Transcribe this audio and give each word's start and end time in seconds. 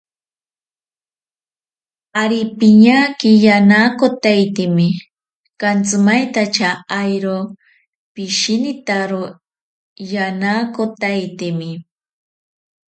Ari 2.21 2.41
piñaki 2.57 3.31
yanakotaitemi, 3.45 4.87
kantsimaintacha 5.61 6.69
airo 7.01 7.37
pishinitaro 8.13 9.23
yanakotaitemi. 10.13 11.69